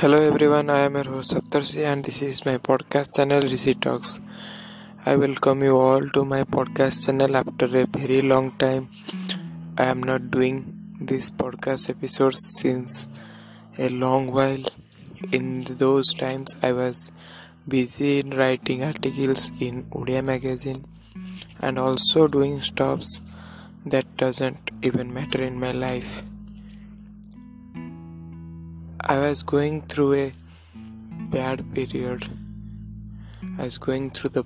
Hello 0.00 0.18
everyone, 0.20 0.68
I 0.68 0.80
am 0.80 0.96
your 0.96 1.04
host 1.04 1.32
Saptarshi 1.32 1.82
and 1.90 2.04
this 2.04 2.20
is 2.20 2.44
my 2.44 2.58
podcast 2.58 3.16
channel 3.16 3.40
Rishi 3.40 3.72
Talks. 3.74 4.20
I 5.06 5.16
welcome 5.16 5.62
you 5.62 5.74
all 5.78 6.06
to 6.10 6.22
my 6.22 6.42
podcast 6.42 7.06
channel 7.06 7.34
after 7.34 7.64
a 7.64 7.86
very 7.86 8.20
long 8.20 8.50
time. 8.58 8.90
I 9.78 9.84
am 9.84 10.02
not 10.02 10.30
doing 10.30 10.56
this 11.00 11.30
podcast 11.30 11.88
episode 11.88 12.36
since 12.36 13.08
a 13.78 13.88
long 13.88 14.32
while. 14.32 14.64
In 15.32 15.64
those 15.64 16.12
times 16.12 16.54
I 16.62 16.72
was 16.72 17.10
busy 17.66 18.20
in 18.20 18.36
writing 18.36 18.84
articles 18.84 19.50
in 19.60 19.84
Odia 19.84 20.22
magazine 20.22 20.84
and 21.60 21.78
also 21.78 22.28
doing 22.28 22.60
stops 22.60 23.22
that 23.86 24.14
doesn't 24.18 24.72
even 24.82 25.14
matter 25.14 25.42
in 25.42 25.58
my 25.58 25.72
life. 25.72 26.22
I 29.08 29.18
was 29.20 29.44
going 29.44 29.82
through 29.82 30.14
a 30.14 30.32
bad 31.30 31.64
period. 31.72 32.28
I 33.56 33.62
was 33.62 33.78
going 33.78 34.10
through 34.10 34.30
the 34.30 34.44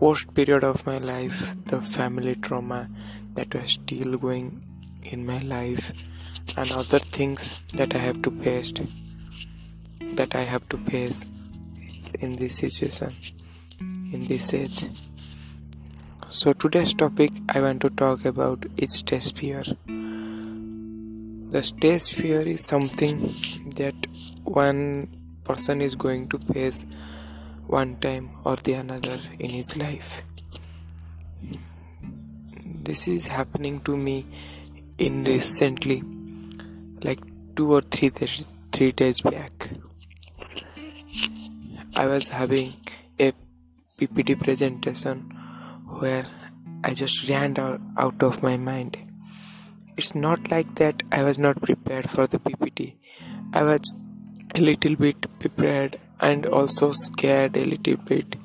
worst 0.00 0.34
period 0.34 0.64
of 0.64 0.86
my 0.86 0.96
life, 0.96 1.54
the 1.66 1.82
family 1.82 2.34
trauma 2.36 2.88
that 3.34 3.54
was 3.54 3.72
still 3.72 4.16
going 4.16 4.62
in 5.02 5.26
my 5.26 5.38
life, 5.40 5.92
and 6.56 6.72
other 6.72 6.98
things 6.98 7.60
that 7.74 7.94
I 7.94 7.98
have 7.98 8.22
to 8.22 8.30
face. 8.30 8.72
That 10.14 10.34
I 10.34 10.44
have 10.44 10.66
to 10.70 10.78
face 10.78 11.28
in 12.20 12.36
this 12.36 12.56
situation, 12.56 13.12
in 14.14 14.24
this 14.24 14.54
age. 14.54 14.88
So 16.30 16.54
today's 16.54 16.94
topic 16.94 17.32
I 17.50 17.60
want 17.60 17.82
to 17.82 17.90
talk 17.90 18.24
about 18.24 18.64
is 18.78 18.94
stage 18.94 19.34
fear. 19.34 19.62
The 21.54 21.62
stage 21.62 22.12
fear 22.14 22.40
is 22.40 22.66
something 22.66 23.32
that 23.76 23.94
one 24.42 25.06
person 25.44 25.82
is 25.82 25.94
going 25.94 26.26
to 26.30 26.38
face 26.40 26.84
one 27.68 27.94
time 27.98 28.30
or 28.42 28.56
the 28.56 28.72
another 28.72 29.20
in 29.38 29.50
his 29.50 29.76
life. 29.76 30.24
This 32.82 33.06
is 33.06 33.28
happening 33.28 33.78
to 33.82 33.96
me 33.96 34.26
in 34.98 35.22
recently, 35.22 36.02
like 37.04 37.20
two 37.54 37.72
or 37.72 37.82
three 37.82 38.08
days, 38.08 38.44
three 38.72 38.90
days 38.90 39.20
back. 39.20 39.68
I 41.94 42.08
was 42.08 42.30
having 42.30 42.74
a 43.20 43.32
PPT 43.96 44.42
presentation 44.42 45.20
where 46.00 46.24
I 46.82 46.94
just 46.94 47.28
ran 47.30 47.56
out, 47.60 47.80
out 47.96 48.20
of 48.24 48.42
my 48.42 48.56
mind 48.56 49.03
it's 49.96 50.14
not 50.14 50.50
like 50.50 50.74
that 50.76 51.02
I 51.12 51.22
was 51.22 51.38
not 51.38 51.60
prepared 51.62 52.10
for 52.10 52.26
the 52.26 52.38
PPT. 52.38 52.96
I 53.52 53.62
was 53.62 53.94
a 54.54 54.60
little 54.60 54.96
bit 54.96 55.26
prepared 55.38 55.98
and 56.20 56.46
also 56.46 56.92
scared 56.92 57.56
a 57.56 57.64
little 57.64 57.96
bit 57.96 58.36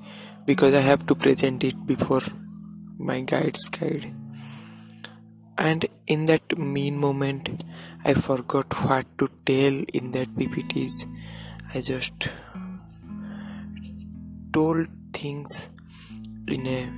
because 0.45 0.73
I 0.73 0.81
have 0.81 1.05
to 1.07 1.15
present 1.15 1.63
it 1.63 1.85
before 1.85 2.21
my 2.97 3.21
guide's 3.21 3.67
guide. 3.69 4.13
And 5.57 5.85
in 6.07 6.25
that 6.27 6.57
mean 6.57 6.97
moment, 6.97 7.63
I 8.05 8.13
forgot 8.13 8.73
what 8.85 9.05
to 9.17 9.29
tell 9.45 9.83
in 9.93 10.11
that 10.11 10.33
PPTs. 10.35 11.05
I 11.73 11.81
just 11.81 12.29
told 14.53 14.87
things 15.13 15.69
in 16.47 16.65
a 16.65 16.89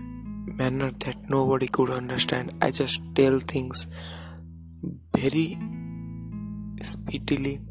manner 0.54 0.92
that 1.00 1.30
nobody 1.30 1.68
could 1.68 1.90
understand. 1.90 2.54
I 2.62 2.72
just 2.72 3.02
tell 3.16 3.40
things 3.40 3.88
very 5.22 5.58
speedily 6.82 7.62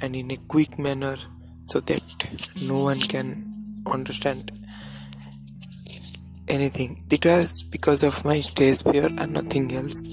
and 0.00 0.16
in 0.16 0.30
a 0.30 0.36
quick 0.52 0.78
manner 0.78 1.16
so 1.66 1.80
that 1.80 2.02
no 2.62 2.78
one 2.84 3.00
can 3.00 3.28
understand 3.86 4.52
anything. 6.48 7.04
It 7.10 7.26
was 7.26 7.62
because 7.62 8.02
of 8.02 8.24
my 8.24 8.40
stage 8.40 8.82
fear 8.82 9.06
and 9.06 9.32
nothing 9.32 9.74
else. 9.74 10.08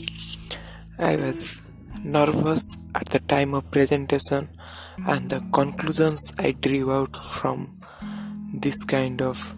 I 0.99 1.15
was 1.15 1.61
nervous 2.03 2.75
at 2.93 3.07
the 3.09 3.19
time 3.19 3.53
of 3.53 3.71
presentation 3.71 4.49
and 5.07 5.29
the 5.29 5.39
conclusions 5.53 6.33
I 6.37 6.51
drew 6.51 6.91
out 6.91 7.15
from 7.15 7.79
this 8.53 8.83
kind 8.83 9.21
of 9.21 9.55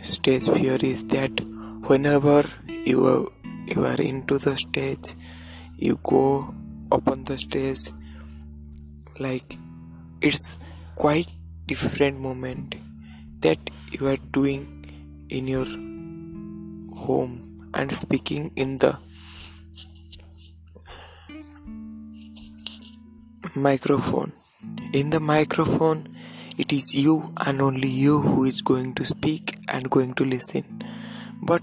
stage 0.00 0.48
fear 0.48 0.78
is 0.82 1.04
that 1.06 1.40
whenever 1.86 2.44
you 2.66 3.06
are, 3.06 3.26
you 3.66 3.84
are 3.84 4.00
into 4.00 4.38
the 4.38 4.56
stage 4.56 5.14
you 5.80 5.98
go 6.02 6.54
up 6.92 7.08
on 7.08 7.24
the 7.24 7.38
stage 7.38 7.90
like 9.18 9.56
it's 10.20 10.58
quite 10.94 11.26
different 11.66 12.20
moment 12.20 12.74
that 13.40 13.58
you 13.90 14.06
are 14.06 14.18
doing 14.32 14.62
in 15.30 15.48
your 15.48 15.64
home 17.06 17.70
and 17.72 17.94
speaking 17.94 18.50
in 18.56 18.76
the 18.76 18.98
microphone. 23.54 24.32
In 24.92 25.08
the 25.08 25.20
microphone 25.20 26.14
it 26.58 26.74
is 26.74 26.94
you 26.94 27.32
and 27.38 27.62
only 27.62 27.88
you 27.88 28.20
who 28.20 28.44
is 28.44 28.60
going 28.60 28.92
to 28.94 29.04
speak 29.06 29.56
and 29.68 29.88
going 29.88 30.12
to 30.14 30.24
listen. 30.26 30.82
But 31.40 31.62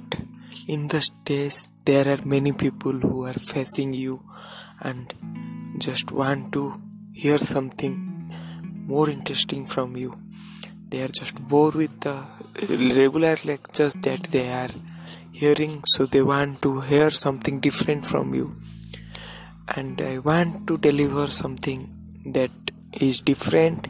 in 0.68 0.88
the 0.88 1.02
stage 1.02 1.68
there 1.88 2.08
are 2.14 2.22
many 2.26 2.52
people 2.52 2.92
who 2.92 3.26
are 3.26 3.40
facing 3.54 3.94
you 3.94 4.16
and 4.82 5.14
just 5.78 6.12
want 6.12 6.52
to 6.52 6.64
hear 7.14 7.38
something 7.38 7.96
more 8.94 9.10
interesting 9.10 9.66
from 9.66 9.96
you. 9.96 10.18
They 10.90 11.02
are 11.02 11.14
just 11.20 11.36
bored 11.48 11.76
with 11.76 12.00
the 12.02 12.18
regular 12.70 13.36
lectures 13.46 13.94
that 14.08 14.24
they 14.36 14.50
are 14.52 14.74
hearing 15.32 15.82
so 15.86 16.06
they 16.06 16.22
want 16.22 16.62
to 16.64 16.82
hear 16.82 17.10
something 17.10 17.60
different 17.60 18.06
from 18.06 18.34
you. 18.34 18.48
And 19.76 20.02
i 20.02 20.18
want 20.18 20.68
to 20.68 20.78
deliver 20.78 21.28
something 21.28 21.82
that 22.38 22.52
is 23.08 23.22
different 23.22 23.88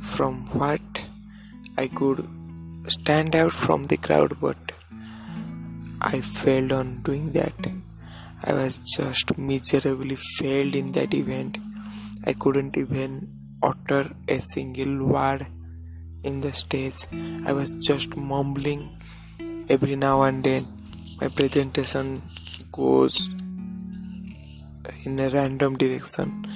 from 0.00 0.34
what 0.60 1.00
i 1.76 1.86
could 1.88 2.20
stand 2.96 3.34
out 3.40 3.52
from 3.52 3.86
the 3.92 3.96
crowd 4.06 4.36
but 4.40 4.69
I 6.02 6.20
failed 6.20 6.72
on 6.72 7.02
doing 7.02 7.32
that. 7.32 7.54
I 8.42 8.54
was 8.54 8.78
just 8.78 9.36
miserably 9.36 10.16
failed 10.16 10.74
in 10.74 10.92
that 10.92 11.12
event. 11.12 11.58
I 12.24 12.32
couldn't 12.32 12.76
even 12.76 13.28
utter 13.62 14.10
a 14.28 14.40
single 14.40 15.06
word 15.06 15.46
in 16.24 16.40
the 16.40 16.52
stage. 16.52 17.06
I 17.44 17.52
was 17.52 17.74
just 17.74 18.16
mumbling 18.16 18.96
every 19.68 19.96
now 19.96 20.22
and 20.22 20.42
then. 20.42 20.66
My 21.20 21.28
presentation 21.28 22.22
goes 22.72 23.28
in 25.04 25.20
a 25.20 25.28
random 25.28 25.76
direction. 25.76 26.46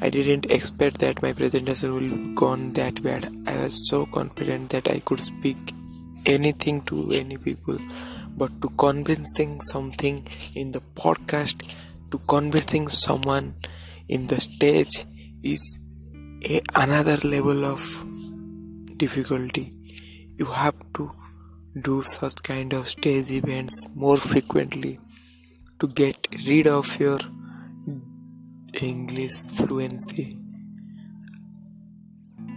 I 0.00 0.10
didn't 0.10 0.50
expect 0.50 0.98
that 0.98 1.22
my 1.22 1.32
presentation 1.32 1.94
will 1.94 2.34
gone 2.34 2.72
that 2.72 3.00
bad. 3.00 3.32
I 3.46 3.62
was 3.62 3.88
so 3.88 4.06
confident 4.06 4.70
that 4.70 4.88
I 4.88 4.98
could 4.98 5.20
speak 5.20 5.72
anything 6.26 6.82
to 6.82 7.10
any 7.12 7.36
people 7.36 7.78
but 8.36 8.60
to 8.62 8.68
convincing 8.70 9.60
something 9.60 10.26
in 10.54 10.72
the 10.72 10.80
podcast 10.94 11.68
to 12.10 12.18
convincing 12.28 12.88
someone 12.88 13.54
in 14.08 14.26
the 14.26 14.38
stage 14.40 15.04
is 15.42 15.78
a, 16.44 16.60
another 16.74 17.16
level 17.28 17.64
of 17.64 17.80
difficulty. 18.96 19.72
You 20.38 20.46
have 20.46 20.74
to 20.94 21.10
do 21.80 22.02
such 22.02 22.42
kind 22.42 22.72
of 22.72 22.88
stage 22.88 23.30
events 23.30 23.88
more 23.94 24.16
frequently 24.16 25.00
to 25.80 25.88
get 25.88 26.28
rid 26.46 26.66
of 26.66 27.00
your 27.00 27.18
english 28.80 29.38
fluency. 29.56 30.38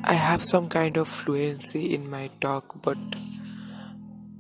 I 0.04 0.14
have 0.14 0.44
some 0.44 0.70
kind 0.70 0.98
of 0.98 1.08
fluency 1.08 1.94
in 1.94 2.10
my 2.10 2.30
talk 2.42 2.76
but 2.82 2.98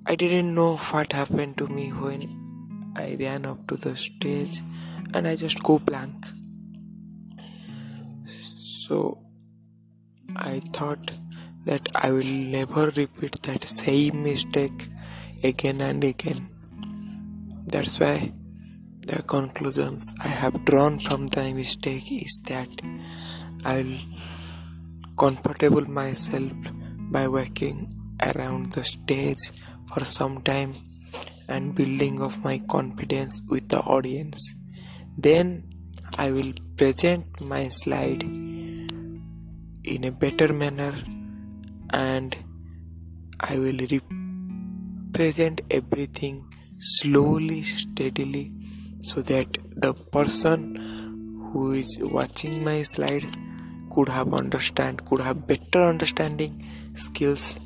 I 0.07 0.15
didn't 0.15 0.53
know 0.53 0.77
what 0.77 1.13
happened 1.13 1.57
to 1.57 1.67
me 1.67 1.89
when 1.89 2.93
I 2.95 3.17
ran 3.19 3.45
up 3.45 3.67
to 3.67 3.75
the 3.75 3.95
stage 3.95 4.61
and 5.13 5.27
I 5.27 5.35
just 5.35 5.63
go 5.63 5.79
blank. 5.79 6.27
So 8.27 9.17
I 10.35 10.61
thought 10.73 11.11
that 11.65 11.89
I 11.95 12.11
will 12.11 12.23
never 12.23 12.91
repeat 12.91 13.41
that 13.43 13.63
same 13.63 14.21
mistake 14.21 14.89
again 15.43 15.81
and 15.81 16.03
again. 16.03 16.49
That's 17.65 17.99
why 17.99 18.31
the 18.99 19.23
conclusions 19.23 20.11
I 20.23 20.27
have 20.27 20.65
drawn 20.65 20.99
from 20.99 21.27
the 21.27 21.51
mistake 21.51 22.11
is 22.11 22.37
that 22.45 22.69
I 23.63 23.81
will 23.81 23.97
comfortable 25.17 25.89
myself 25.89 26.51
by 27.11 27.27
working 27.27 27.91
around 28.21 28.73
the 28.73 28.83
stage 28.83 29.51
for 29.91 30.03
some 30.05 30.41
time 30.41 30.75
and 31.47 31.75
building 31.75 32.21
of 32.21 32.43
my 32.43 32.59
confidence 32.69 33.41
with 33.49 33.69
the 33.69 33.79
audience. 33.79 34.53
Then 35.17 35.63
I 36.17 36.31
will 36.31 36.53
present 36.77 37.41
my 37.41 37.69
slide 37.69 38.23
in 38.23 40.03
a 40.03 40.11
better 40.11 40.51
manner 40.53 40.95
and 41.91 42.35
I 43.39 43.57
will 43.59 43.77
represent 45.15 45.61
everything 45.69 46.45
slowly, 46.79 47.63
steadily, 47.63 48.51
so 49.01 49.21
that 49.21 49.57
the 49.75 49.93
person 49.93 50.75
who 51.51 51.71
is 51.71 51.97
watching 52.01 52.63
my 52.63 52.81
slides 52.83 53.37
could 53.93 54.09
have 54.09 54.33
understand, 54.33 55.05
could 55.05 55.21
have 55.21 55.47
better 55.47 55.83
understanding 55.83 56.67
skills, 56.95 57.59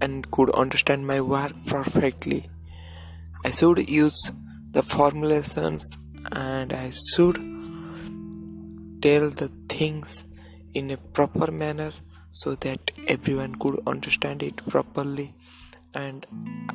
and 0.00 0.30
could 0.30 0.50
understand 0.50 1.06
my 1.06 1.20
work 1.20 1.52
perfectly. 1.66 2.46
I 3.44 3.50
should 3.50 3.88
use 3.88 4.32
the 4.72 4.82
formulations 4.82 5.98
and 6.32 6.72
I 6.72 6.90
should 6.90 7.36
tell 9.00 9.30
the 9.30 9.50
things 9.68 10.24
in 10.74 10.90
a 10.90 10.96
proper 10.96 11.50
manner 11.50 11.92
so 12.30 12.54
that 12.56 12.90
everyone 13.06 13.54
could 13.54 13.80
understand 13.86 14.42
it 14.42 14.56
properly 14.68 15.34
and 15.94 16.26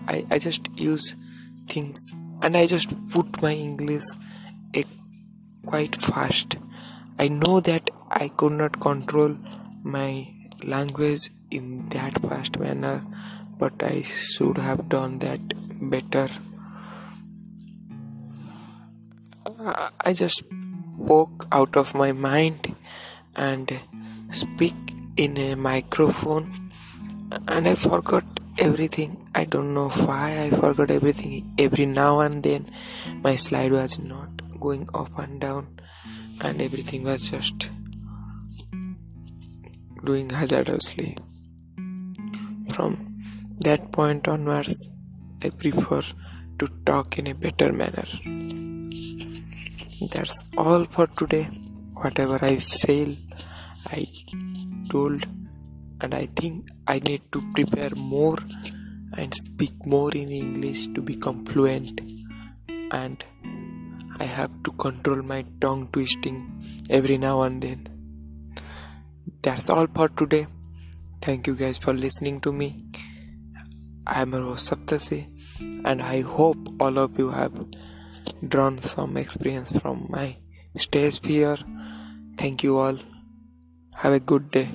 I, 0.08 0.26
I 0.32 0.40
just 0.40 0.68
use 0.80 1.16
things 1.68 2.00
and 2.42 2.58
I 2.58 2.66
just 2.66 2.90
put 3.12 3.42
my 3.42 3.54
English 3.54 4.06
a, 4.76 4.84
quite 5.66 5.96
fast. 5.96 6.56
I 7.20 7.28
know 7.28 7.60
that 7.60 7.90
I 8.10 8.30
could 8.30 8.54
not 8.54 8.80
control 8.80 9.38
my 9.84 10.28
language 10.64 11.30
in 11.52 11.90
that 11.90 12.20
fast 12.22 12.58
manner, 12.60 13.06
but 13.60 13.84
I 13.84 14.02
should 14.02 14.58
have 14.58 14.90
done 14.90 15.20
that 15.20 15.42
better. 15.82 16.28
I 20.00 20.14
just 20.14 20.44
spoke 21.04 21.48
out 21.52 21.76
of 21.76 21.94
my 21.94 22.12
mind 22.12 22.76
and 23.36 23.80
speak 24.32 24.74
in 25.18 25.38
a 25.38 25.56
microphone 25.56 26.70
and 27.48 27.68
I 27.68 27.76
forgot 27.76 28.24
everything. 28.58 29.30
I 29.36 29.46
don't 29.46 29.74
know 29.74 29.90
why 29.90 30.44
I 30.44 30.50
forgot 30.50 30.90
everything. 30.90 31.54
Every 31.58 31.86
now 31.86 32.22
and 32.22 32.42
then 32.44 32.72
my 33.22 33.36
slide 33.36 33.72
was 33.72 34.00
not 34.00 34.60
going 34.60 34.88
up 34.94 35.18
and 35.20 35.40
down 35.40 35.80
and 36.42 36.62
everything 36.62 37.04
was 37.04 37.30
just 37.30 37.70
doing 40.04 40.30
hazardously. 40.30 41.18
From 42.82 42.96
that 43.60 43.92
point 43.92 44.28
onwards, 44.28 44.90
I 45.44 45.50
prefer 45.50 46.02
to 46.58 46.68
talk 46.84 47.20
in 47.20 47.28
a 47.28 47.36
better 47.36 47.72
manner. 47.72 48.06
That's 50.14 50.44
all 50.58 50.86
for 50.86 51.06
today. 51.06 51.44
Whatever 51.94 52.40
I 52.44 52.56
fail, 52.56 53.16
I 53.86 54.08
told, 54.90 55.26
and 56.02 56.16
I 56.16 56.26
think 56.40 56.70
I 56.88 56.98
need 56.98 57.22
to 57.34 57.44
prepare 57.54 57.92
more 57.96 58.40
and 59.16 59.32
speak 59.36 59.86
more 59.86 60.12
in 60.22 60.32
English 60.32 60.88
to 60.96 61.04
become 61.04 61.46
fluent. 61.46 62.02
And 63.02 63.24
I 64.20 64.24
have 64.24 64.64
to 64.64 64.72
control 64.72 65.22
my 65.22 65.46
tongue 65.60 65.88
twisting 65.94 66.40
every 66.90 67.20
now 67.20 67.44
and 67.44 67.62
then. 67.62 67.88
That's 69.44 69.70
all 69.70 69.86
for 69.86 70.10
today. 70.10 70.48
Thank 71.22 71.46
you 71.46 71.54
guys 71.56 71.78
for 71.78 71.94
listening 71.94 72.42
to 72.42 72.52
me. 72.52 72.84
I'm 74.08 74.34
Rose 74.34 74.68
Saptarshi, 74.68 75.20
and 75.86 76.02
I 76.02 76.22
hope 76.22 76.58
all 76.80 76.98
of 76.98 77.20
you 77.20 77.30
have 77.30 77.54
drawn 78.48 78.80
some 78.80 79.18
experience 79.18 79.72
from 79.72 80.08
my 80.10 80.38
stage 80.78 81.22
fear. 81.22 81.58
Thank 82.40 82.64
you 82.64 82.80
all. 82.80 82.98
Have 83.94 84.14
a 84.14 84.20
good 84.20 84.50
day. 84.50 84.70